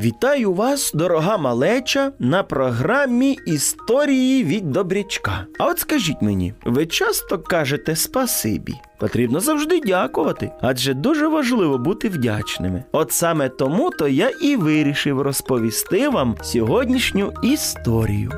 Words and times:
Вітаю 0.00 0.52
вас, 0.52 0.92
дорога 0.94 1.38
малеча, 1.38 2.12
на 2.18 2.42
програмі 2.42 3.38
Історії 3.46 4.44
від 4.44 4.70
Добрячка. 4.70 5.46
А 5.58 5.66
от 5.66 5.78
скажіть 5.78 6.22
мені, 6.22 6.54
ви 6.64 6.86
часто 6.86 7.38
кажете 7.38 7.96
спасибі? 7.96 8.74
Потрібно 8.98 9.40
завжди 9.40 9.80
дякувати, 9.80 10.50
адже 10.60 10.94
дуже 10.94 11.28
важливо 11.28 11.78
бути 11.78 12.08
вдячними. 12.08 12.84
От 12.92 13.12
саме 13.12 13.48
тому 13.48 13.90
то 13.90 14.08
я 14.08 14.30
і 14.42 14.56
вирішив 14.56 15.20
розповісти 15.20 16.08
вам 16.08 16.36
сьогоднішню 16.42 17.32
історію. 17.42 18.32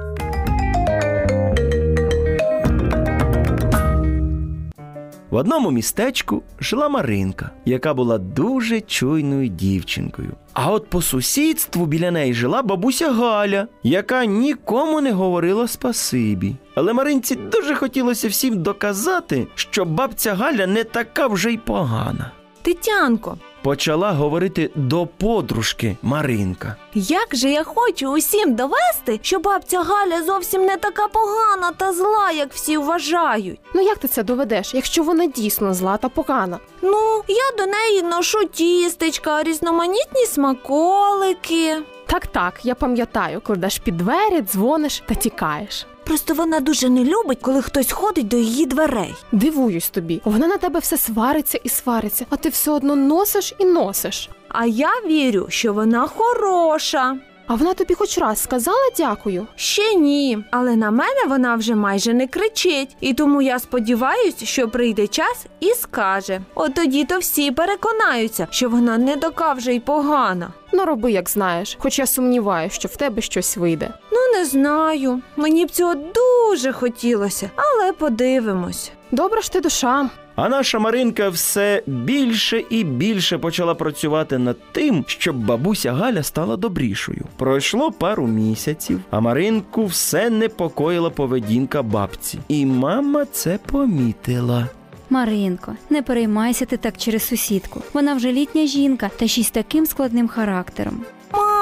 В 5.30 5.36
одному 5.36 5.70
містечку 5.70 6.42
жила 6.60 6.88
Маринка, 6.88 7.50
яка 7.64 7.94
була 7.94 8.18
дуже 8.18 8.80
чуйною 8.80 9.48
дівчинкою. 9.48 10.30
А 10.52 10.72
от 10.72 10.90
по 10.90 11.02
сусідству 11.02 11.86
біля 11.86 12.10
неї 12.10 12.34
жила 12.34 12.62
бабуся 12.62 13.12
Галя, 13.12 13.68
яка 13.82 14.24
нікому 14.24 15.00
не 15.00 15.12
говорила 15.12 15.68
спасибі. 15.68 16.56
Але 16.74 16.92
Маринці 16.92 17.34
дуже 17.34 17.74
хотілося 17.74 18.28
всім 18.28 18.62
доказати, 18.62 19.46
що 19.54 19.84
бабця 19.84 20.34
Галя 20.34 20.66
не 20.66 20.84
така 20.84 21.26
вже 21.26 21.52
й 21.52 21.56
погана. 21.56 22.30
Тетянко, 22.62 23.38
Почала 23.62 24.12
говорити 24.12 24.70
до 24.74 25.06
подружки 25.06 25.96
Маринка. 26.02 26.76
як 26.94 27.36
же 27.36 27.50
я 27.50 27.64
хочу 27.64 28.12
усім 28.12 28.54
довести, 28.54 29.20
що 29.22 29.38
бабця 29.38 29.82
Галя 29.82 30.22
зовсім 30.22 30.64
не 30.64 30.76
така 30.76 31.08
погана 31.08 31.72
та 31.76 31.92
зла, 31.92 32.30
як 32.30 32.52
всі 32.52 32.76
вважають. 32.76 33.60
Ну 33.74 33.82
як 33.82 33.98
ти 33.98 34.08
це 34.08 34.22
доведеш, 34.22 34.74
якщо 34.74 35.02
вона 35.02 35.26
дійсно 35.26 35.74
зла 35.74 35.96
та 35.96 36.08
погана? 36.08 36.58
Ну, 36.82 37.22
я 37.28 37.56
до 37.58 37.66
неї 37.72 38.02
ношу 38.02 38.44
тістечка, 38.44 39.42
різноманітні 39.42 40.26
смаколики. 40.26 41.76
Так, 42.06 42.26
так, 42.26 42.60
я 42.62 42.74
пам'ятаю, 42.74 43.40
кладеш 43.40 43.78
під 43.78 43.96
двері, 43.96 44.40
дзвониш 44.40 45.02
та 45.08 45.14
тікаєш. 45.14 45.86
Просто 46.10 46.34
вона 46.34 46.60
дуже 46.60 46.88
не 46.88 47.04
любить, 47.04 47.38
коли 47.42 47.62
хтось 47.62 47.92
ходить 47.92 48.28
до 48.28 48.36
її 48.36 48.66
дверей. 48.66 49.14
Дивуюсь 49.32 49.90
тобі, 49.90 50.20
вона 50.24 50.46
на 50.46 50.56
тебе 50.56 50.78
все 50.80 50.96
свариться 50.96 51.60
і 51.64 51.68
свариться, 51.68 52.26
а 52.30 52.36
ти 52.36 52.48
все 52.48 52.70
одно 52.70 52.96
носиш 52.96 53.54
і 53.58 53.64
носиш. 53.64 54.28
А 54.48 54.66
я 54.66 54.90
вірю, 55.06 55.46
що 55.48 55.72
вона 55.72 56.06
хороша. 56.06 57.16
А 57.46 57.54
вона 57.54 57.74
тобі 57.74 57.94
хоч 57.94 58.18
раз 58.18 58.42
сказала 58.42 58.90
дякую. 58.96 59.46
Ще 59.56 59.94
ні, 59.94 60.38
але 60.50 60.76
на 60.76 60.90
мене 60.90 61.24
вона 61.28 61.54
вже 61.54 61.74
майже 61.74 62.14
не 62.14 62.26
кричить, 62.26 62.96
і 63.00 63.14
тому 63.14 63.42
я 63.42 63.58
сподіваюся, 63.58 64.46
що 64.46 64.68
прийде 64.68 65.06
час 65.06 65.46
і 65.60 65.70
скаже. 65.70 66.40
От 66.54 66.74
тоді 66.74 67.04
то 67.04 67.18
всі 67.18 67.50
переконаються, 67.50 68.46
що 68.50 68.68
вона 68.68 68.98
не 68.98 69.16
така 69.16 69.52
вже 69.52 69.74
й 69.74 69.80
погана. 69.80 70.52
Ну 70.72 70.84
роби, 70.84 71.12
як 71.12 71.30
знаєш, 71.30 71.76
хоч 71.80 71.98
я 71.98 72.06
сумніваюся, 72.06 72.74
що 72.76 72.88
в 72.88 72.96
тебе 72.96 73.22
щось 73.22 73.56
вийде. 73.56 73.90
Не 74.32 74.44
знаю. 74.44 75.20
Мені 75.36 75.66
б 75.66 75.70
цього 75.70 75.94
дуже 75.94 76.72
хотілося, 76.72 77.50
але 77.56 77.92
подивимось. 77.92 78.92
Добра 79.10 79.40
ж 79.40 79.52
ти 79.52 79.60
душа. 79.60 80.10
А 80.36 80.48
наша 80.48 80.78
Маринка 80.78 81.28
все 81.28 81.82
більше 81.86 82.64
і 82.70 82.84
більше 82.84 83.38
почала 83.38 83.74
працювати 83.74 84.38
над 84.38 84.56
тим, 84.72 85.04
щоб 85.06 85.36
бабуся 85.36 85.92
Галя 85.92 86.22
стала 86.22 86.56
добрішою. 86.56 87.24
Пройшло 87.36 87.92
пару 87.92 88.26
місяців, 88.26 89.00
а 89.10 89.20
Маринку 89.20 89.84
все 89.86 90.30
непокоїла 90.30 91.10
поведінка 91.10 91.82
бабці. 91.82 92.38
І 92.48 92.66
мама 92.66 93.24
це 93.24 93.58
помітила. 93.66 94.68
Маринко, 95.10 95.76
не 95.90 96.02
переймайся 96.02 96.66
ти 96.66 96.76
так 96.76 96.96
через 96.96 97.26
сусідку. 97.28 97.82
Вона 97.92 98.14
вже 98.14 98.32
літня 98.32 98.66
жінка 98.66 99.10
та 99.16 99.28
ще 99.28 99.40
й 99.40 99.44
з 99.44 99.50
таким 99.50 99.86
складним 99.86 100.28
характером. 100.28 101.04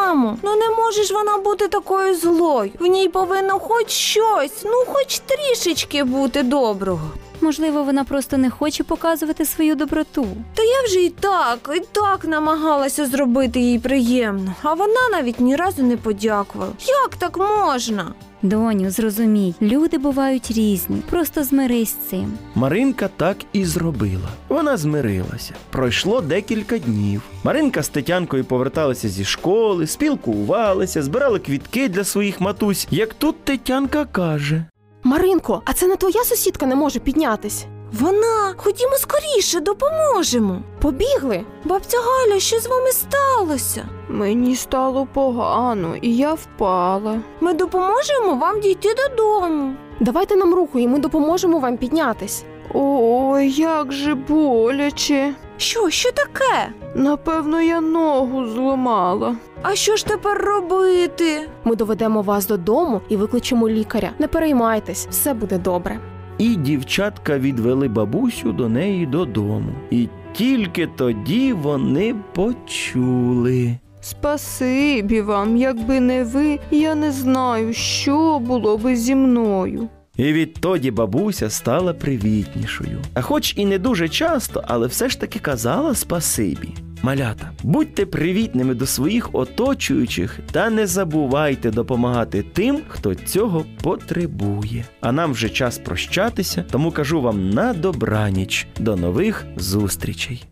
Мамо, 0.09 0.39
ну 0.43 0.57
не 0.57 0.71
може 0.71 1.05
ж 1.05 1.15
вона 1.15 1.39
бути 1.39 1.69
такою 1.69 2.17
злою. 2.17 2.71
В 2.81 2.87
ній 2.87 3.09
повинно 3.09 3.59
хоч 3.59 3.91
щось, 3.91 4.65
ну 4.65 4.85
хоч 4.87 5.19
трішечки 5.19 6.05
бути 6.05 6.43
доброго. 6.43 7.11
Можливо, 7.41 7.83
вона 7.83 8.05
просто 8.05 8.37
не 8.37 8.51
хоче 8.51 8.85
показувати 8.85 9.45
свою 9.45 9.75
доброту. 9.75 10.27
Та 10.55 10.63
я 10.63 10.83
вже 10.87 11.03
і 11.03 11.11
так, 11.11 11.71
і 11.77 11.81
так 11.93 12.25
намагалася 12.25 13.07
зробити 13.07 13.61
їй 13.61 13.79
приємно, 13.79 14.55
а 14.63 14.75
вона 14.75 15.09
навіть 15.13 15.41
ні 15.41 15.57
разу 15.57 15.83
не 15.83 15.97
подякувала. 15.97 16.73
Як 16.87 17.17
так 17.17 17.39
можна? 17.39 18.15
Доню, 18.43 18.91
зрозумій, 18.91 19.55
люди 19.63 19.99
бувають 19.99 20.51
різні. 20.51 21.03
Просто 21.11 21.45
змирись 21.45 21.89
з 21.89 22.11
цим. 22.11 22.33
Маринка 22.55 23.09
так 23.17 23.37
і 23.53 23.65
зробила. 23.65 24.29
Вона 24.49 24.77
змирилася. 24.77 25.55
Пройшло 25.71 26.21
декілька 26.21 26.79
днів. 26.79 27.23
Маринка 27.45 27.83
з 27.83 27.89
Тетянкою 27.89 28.45
поверталися 28.45 29.09
зі 29.09 29.25
школи, 29.25 29.87
спілкувалися, 29.87 31.03
збирали 31.03 31.39
квітки 31.39 31.89
для 31.89 32.05
своїх 32.05 32.41
матусь. 32.41 32.89
Як 32.91 33.15
тут 33.15 33.45
Тетянка 33.45 34.05
каже: 34.05 34.65
Маринко, 35.03 35.63
а 35.65 35.73
це 35.73 35.87
не 35.87 35.97
твоя 35.97 36.25
сусідка 36.25 36.67
не 36.67 36.75
може 36.75 36.99
піднятись. 37.01 37.67
Вона, 37.93 38.55
ходімо 38.57 38.97
скоріше, 38.97 39.61
допоможемо. 39.61 40.63
Побігли. 40.81 41.45
Бабця 41.65 41.99
Галя, 41.99 42.41
що 42.41 42.61
з 42.61 42.67
вами 42.67 42.91
сталося? 42.93 43.89
Мені 44.09 44.57
стало 44.57 45.07
погано, 45.15 45.97
і 46.03 46.17
я 46.17 46.35
впала. 46.35 47.21
Ми 47.41 47.55
допоможемо 47.55 48.35
вам 48.35 48.61
дійти 48.61 48.89
додому. 48.95 49.75
Давайте 50.01 50.37
нам 50.37 50.55
руку, 50.55 50.79
і 50.79 50.89
ми 50.89 50.99
допоможемо 50.99 51.59
вам 51.59 51.77
піднятись. 51.77 52.45
Ой, 52.75 53.51
як 53.51 53.93
же 53.93 54.15
боляче. 54.15 55.35
Що, 55.57 55.91
що 55.91 56.11
таке? 56.13 56.73
Напевно, 56.95 57.61
я 57.63 57.81
ногу 57.81 58.47
зламала. 58.47 59.37
А 59.63 59.75
що 59.75 59.97
ж 59.97 60.07
тепер 60.07 60.39
робити? 60.39 61.49
Ми 61.65 61.77
доведемо 61.77 62.23
вас 62.23 62.47
додому 62.47 63.01
і 63.09 63.17
викличемо 63.17 63.69
лікаря. 63.69 64.11
Не 64.19 64.29
переймайтесь, 64.29 65.07
все 65.11 65.35
буде 65.35 65.59
добре. 65.59 65.99
І 66.39 66.57
дівчатка 66.57 67.39
відвели 67.39 67.89
бабусю 67.89 68.53
до 68.53 68.69
неї 68.69 69.07
додому. 69.07 69.73
І 69.91 70.09
тільки 70.33 70.87
тоді 70.87 71.53
вони 71.53 72.15
почули. 72.35 73.79
Спасибі 74.01 75.21
вам, 75.21 75.57
якби 75.57 76.01
не 76.01 76.25
ви, 76.25 76.59
я 76.71 76.95
не 76.95 77.13
знаю, 77.13 77.73
що 77.73 78.39
було 78.39 78.79
би 78.79 78.97
зі 78.97 79.15
мною. 79.15 79.89
І 80.19 80.33
відтоді 80.33 80.91
бабуся 80.91 81.51
стала 81.51 81.95
привітнішою. 81.95 82.99
А 83.15 83.23
хоч 83.23 83.55
і 83.57 83.67
не 83.67 83.79
дуже 83.79 84.09
часто, 84.09 84.65
але 84.67 84.87
все 84.87 85.09
ж 85.09 85.21
таки 85.21 85.39
казала 85.39 85.95
спасибі. 85.95 86.75
Малята, 87.03 87.51
будьте 87.63 88.07
привітними 88.07 88.75
до 88.75 88.87
своїх 88.87 89.35
оточуючих 89.35 90.39
та 90.53 90.71
не 90.71 90.87
забувайте 90.87 91.71
допомагати 91.71 92.43
тим, 92.43 92.81
хто 92.89 93.15
цього 93.15 93.65
потребує. 93.83 94.85
А 95.01 95.13
нам 95.13 95.33
вже 95.33 95.49
час 95.49 95.79
прощатися, 95.79 96.65
тому 96.71 96.91
кажу 96.91 97.21
вам 97.21 97.51
на 97.51 97.73
добраніч. 97.73 98.67
До 98.81 98.97
нових 98.97 99.47
зустрічей. 99.57 100.45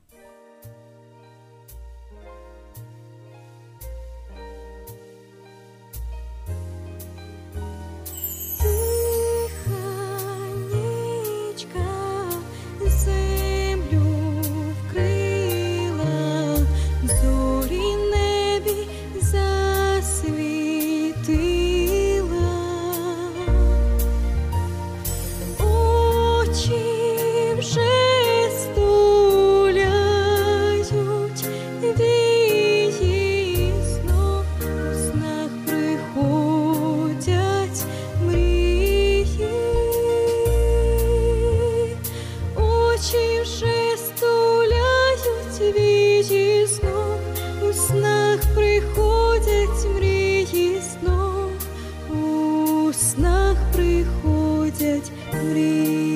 приходять 54.06 55.10
мрії. 55.34 56.15